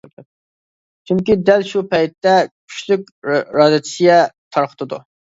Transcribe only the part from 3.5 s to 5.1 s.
رادىياتسىيە تارقىتىدۇ.